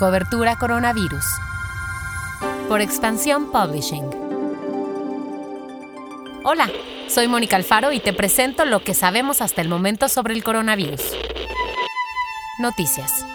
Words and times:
Cobertura 0.00 0.56
Coronavirus. 0.56 1.26
Por 2.70 2.80
Expansión 2.80 3.52
Publishing. 3.52 4.08
Hola, 6.42 6.70
soy 7.06 7.28
Mónica 7.28 7.56
Alfaro 7.56 7.92
y 7.92 8.00
te 8.00 8.14
presento 8.14 8.64
lo 8.64 8.82
que 8.82 8.94
sabemos 8.94 9.42
hasta 9.42 9.60
el 9.60 9.68
momento 9.68 10.08
sobre 10.08 10.32
el 10.32 10.42
coronavirus. 10.42 11.02
Noticias. 12.60 13.26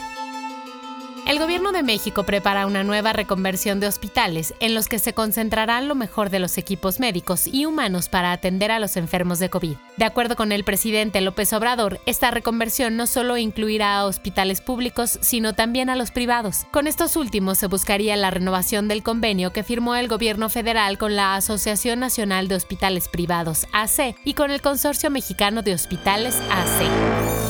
El 1.25 1.39
gobierno 1.39 1.71
de 1.71 1.81
México 1.81 2.21
prepara 2.21 2.67
una 2.67 2.83
nueva 2.83 3.11
reconversión 3.11 3.79
de 3.79 3.87
hospitales 3.87 4.53
en 4.59 4.75
los 4.75 4.87
que 4.87 4.99
se 4.99 5.13
concentrarán 5.13 5.87
lo 5.87 5.95
mejor 5.95 6.29
de 6.29 6.37
los 6.37 6.59
equipos 6.59 6.99
médicos 6.99 7.47
y 7.47 7.65
humanos 7.65 8.09
para 8.09 8.31
atender 8.31 8.69
a 8.69 8.77
los 8.77 8.95
enfermos 8.95 9.39
de 9.39 9.49
COVID. 9.49 9.75
De 9.97 10.05
acuerdo 10.05 10.35
con 10.35 10.51
el 10.51 10.63
presidente 10.63 11.21
López 11.21 11.51
Obrador, 11.53 11.99
esta 12.05 12.29
reconversión 12.29 12.95
no 12.95 13.07
solo 13.07 13.37
incluirá 13.37 13.97
a 13.97 14.05
hospitales 14.05 14.61
públicos, 14.61 15.17
sino 15.21 15.53
también 15.53 15.89
a 15.89 15.95
los 15.95 16.11
privados. 16.11 16.67
Con 16.71 16.85
estos 16.85 17.15
últimos 17.15 17.57
se 17.57 17.65
buscaría 17.65 18.15
la 18.17 18.29
renovación 18.29 18.87
del 18.87 19.01
convenio 19.01 19.51
que 19.51 19.63
firmó 19.63 19.95
el 19.95 20.07
gobierno 20.07 20.49
federal 20.49 20.99
con 20.99 21.15
la 21.15 21.35
Asociación 21.35 21.99
Nacional 21.99 22.47
de 22.47 22.55
Hospitales 22.55 23.07
Privados, 23.07 23.65
AC, 23.73 24.15
y 24.25 24.35
con 24.35 24.51
el 24.51 24.61
Consorcio 24.61 25.09
Mexicano 25.09 25.63
de 25.63 25.73
Hospitales, 25.73 26.35
AC. 26.51 27.44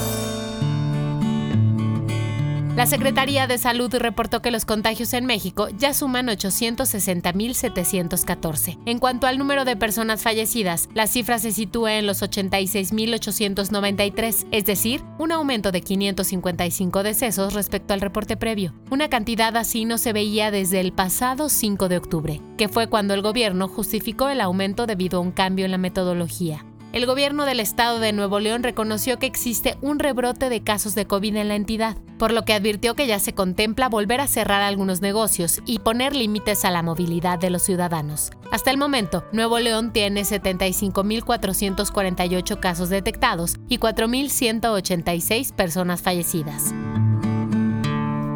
La 2.76 2.86
Secretaría 2.88 3.48
de 3.48 3.58
Salud 3.58 3.96
reportó 3.96 4.42
que 4.42 4.52
los 4.52 4.66
contagios 4.66 5.14
en 5.14 5.26
México 5.26 5.70
ya 5.78 5.94
suman 5.94 6.28
860.714. 6.28 8.78
En 8.86 9.00
cuanto 9.00 9.28
al 9.28 9.38
número 9.38 9.64
de 9.64 9.78
personas 9.78 10.22
fallecidas, 10.22 10.90
la 10.94 11.08
cifra 11.08 11.40
se 11.40 11.54
sitúa 11.54 11.94
en 11.94 12.06
los 12.06 12.22
86.893, 12.22 14.48
es 14.52 14.66
decir, 14.66 15.06
un 15.18 15.32
aumento 15.32 15.72
de 15.72 15.80
555 15.80 17.04
decesos 17.04 17.54
respecto 17.54 17.94
al 17.94 18.02
reporte 18.02 18.36
previo. 18.36 18.74
Una 18.92 19.08
cantidad 19.08 19.56
así 19.56 19.86
no 19.86 19.98
se 19.98 20.12
veía 20.12 20.52
desde 20.52 20.82
el 20.82 20.92
pasado 20.92 21.48
5 21.48 21.88
de 21.88 21.96
octubre, 21.96 22.42
que 22.58 22.68
fue 22.68 22.88
cuando 22.88 23.14
el 23.14 23.22
gobierno 23.22 23.70
justificó 23.70 24.28
el 24.28 24.42
aumento 24.42 24.86
debido 24.86 25.20
a 25.20 25.22
un 25.22 25.32
cambio 25.32 25.64
en 25.64 25.72
la 25.72 25.78
metodología 25.78 26.66
el 26.96 27.06
gobierno 27.06 27.46
del 27.46 27.60
estado 27.60 28.00
de 28.00 28.14
Nuevo 28.14 28.40
León 28.40 28.64
reconoció 28.64 29.20
que 29.20 29.26
existe 29.26 29.78
un 29.82 30.00
rebrote 30.00 30.48
de 30.48 30.64
casos 30.64 30.96
de 30.96 31.06
COVID 31.06 31.36
en 31.36 31.50
la 31.50 31.56
entidad, 31.56 31.98
por 32.18 32.32
lo 32.32 32.46
que 32.46 32.54
advirtió 32.54 32.96
que 32.96 33.06
ya 33.06 33.20
se 33.20 33.34
contempla 33.34 33.90
volver 33.90 34.22
a 34.22 34.28
cerrar 34.28 34.62
algunos 34.62 35.02
negocios 35.02 35.60
y 35.66 35.80
poner 35.80 36.16
límites 36.16 36.64
a 36.64 36.72
la 36.72 36.84
movilidad 36.84 37.38
de 37.38 37.50
los 37.50 37.64
ciudadanos. 37.64 38.32
Hasta 38.50 38.72
el 38.72 38.78
momento, 38.78 39.26
Nuevo 39.34 39.60
León 39.60 39.92
tiene 39.92 40.22
75.448 40.22 42.62
casos 42.62 42.88
detectados 42.88 43.58
y 43.68 43.78
4.186 43.78 45.54
personas 45.54 46.02
fallecidas. 46.02 46.74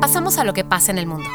Pasamos 0.01 0.37
a 0.37 0.43
lo 0.43 0.51
que 0.51 0.65
pasa 0.65 0.91
en 0.91 0.97
el 0.97 1.07
mundo. 1.07 1.29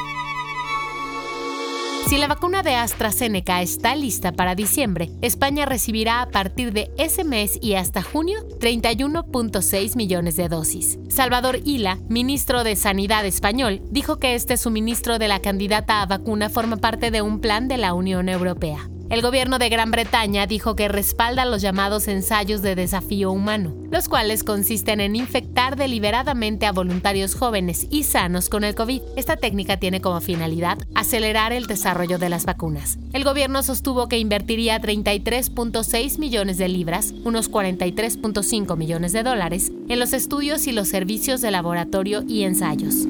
Si 2.07 2.19
la 2.19 2.29
vacuna 2.29 2.63
de 2.63 2.75
AstraZeneca 2.75 3.63
está 3.63 3.97
lista 3.97 4.31
para 4.31 4.55
diciembre, 4.55 5.11
España 5.23 5.65
recibirá 5.65 6.21
a 6.21 6.29
partir 6.29 6.75
de 6.75 6.91
ese 6.99 7.25
mes 7.25 7.59
y 7.63 7.75
hasta 7.75 8.03
junio 8.03 8.47
31.6 8.61 9.97
millones 9.97 10.37
de 10.37 10.49
dosis. 10.51 10.99
Salvador 11.09 11.61
Ila, 11.65 11.99
ministro 12.11 12.63
de 12.63 12.77
Sanidad 12.77 13.25
español, 13.25 13.81
dijo 13.91 14.19
que 14.19 14.35
este 14.35 14.59
suministro 14.59 15.19
de 15.19 15.29
la 15.29 15.41
candidata 15.41 16.03
a 16.03 16.07
vacuna 16.07 16.51
forma 16.51 16.77
parte 16.77 17.11
de 17.11 17.23
un 17.23 17.41
plan 17.41 17.69
de 17.69 17.79
la 17.79 17.95
Unión 17.95 18.29
Europea. 18.29 18.91
El 19.15 19.23
gobierno 19.23 19.61
de 19.61 19.69
Gran 19.69 19.93
Bretaña 19.93 20.49
dijo 20.49 20.75
que 20.75 20.89
respalda 20.89 21.45
los 21.45 21.63
llamados 21.63 22.09
ensayos 22.09 22.63
de 22.63 22.75
desafío 22.75 23.31
humano, 23.31 23.73
los 23.93 24.09
cuales 24.09 24.43
consisten 24.43 25.01
en 25.01 25.15
infectar 25.15 25.77
deliberadamente 25.77 26.67
a 26.67 26.73
voluntarios 26.73 27.37
jóvenes 27.37 27.87
y 27.91 28.03
sanos 28.03 28.49
con 28.49 28.65
el 28.65 28.75
COVID. 28.75 29.03
Esta 29.15 29.37
técnica 29.37 29.77
tiene 29.77 30.01
como 30.01 30.21
finalidad 30.21 30.79
acelerar 30.97 31.53
el 31.53 31.69
desarrollo 31.69 32.19
de 32.19 32.29
las 32.29 32.45
vacunas. 32.45 32.99
El 33.13 33.23
gobierno 33.23 33.63
sostuvo 33.63 34.09
que 34.09 34.19
invertiría 34.19 34.81
33.6 34.81 36.19
millones 36.19 36.59
de 36.59 36.67
libras, 36.67 37.15
unos 37.23 37.49
43.5 37.49 38.77
millones 38.77 39.13
de 39.13 39.23
dólares, 39.23 39.71
en 39.89 40.01
los 40.01 40.13
estudios 40.13 40.67
y 40.67 40.73
los 40.73 40.89
servicios 40.89 41.41
de 41.41 41.53
laboratorio 41.53 42.25
y 42.27 42.43
ensayos. 42.43 43.07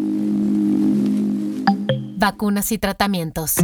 Vacunas 2.18 2.72
y 2.72 2.78
tratamientos. 2.78 3.54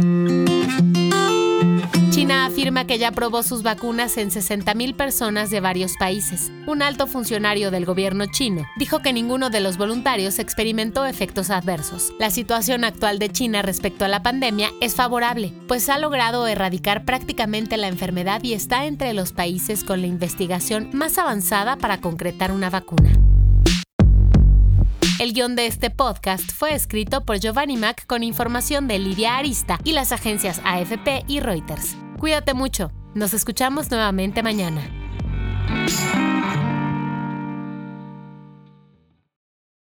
Afirma 2.61 2.85
que 2.85 2.99
ya 2.99 3.11
probó 3.11 3.41
sus 3.41 3.63
vacunas 3.63 4.17
en 4.17 4.29
60.000 4.29 4.95
personas 4.95 5.49
de 5.49 5.59
varios 5.61 5.93
países. 5.97 6.51
Un 6.67 6.83
alto 6.83 7.07
funcionario 7.07 7.71
del 7.71 7.85
gobierno 7.85 8.27
chino 8.27 8.67
dijo 8.77 8.99
que 8.99 9.13
ninguno 9.13 9.49
de 9.49 9.61
los 9.61 9.77
voluntarios 9.77 10.37
experimentó 10.37 11.07
efectos 11.07 11.49
adversos. 11.49 12.13
La 12.19 12.29
situación 12.29 12.83
actual 12.83 13.17
de 13.17 13.29
China 13.29 13.63
respecto 13.63 14.05
a 14.05 14.07
la 14.07 14.21
pandemia 14.21 14.69
es 14.79 14.93
favorable, 14.93 15.51
pues 15.67 15.89
ha 15.89 15.97
logrado 15.97 16.45
erradicar 16.45 17.03
prácticamente 17.03 17.77
la 17.77 17.87
enfermedad 17.87 18.43
y 18.43 18.53
está 18.53 18.85
entre 18.85 19.15
los 19.15 19.31
países 19.31 19.83
con 19.83 20.01
la 20.01 20.07
investigación 20.07 20.91
más 20.93 21.17
avanzada 21.17 21.77
para 21.77 21.99
concretar 21.99 22.51
una 22.51 22.69
vacuna. 22.69 23.09
El 25.17 25.33
guion 25.33 25.55
de 25.55 25.65
este 25.65 25.89
podcast 25.89 26.51
fue 26.51 26.75
escrito 26.75 27.25
por 27.25 27.39
Giovanni 27.39 27.77
Mac 27.77 28.05
con 28.05 28.21
información 28.21 28.87
de 28.87 28.99
Lidia 28.99 29.37
Arista 29.37 29.79
y 29.83 29.93
las 29.93 30.11
agencias 30.11 30.61
AFP 30.63 31.23
y 31.27 31.39
Reuters. 31.39 31.97
Cuídate 32.21 32.53
mucho. 32.53 32.91
Nos 33.15 33.33
escuchamos 33.33 33.89
nuevamente 33.89 34.43
mañana. 34.43 34.83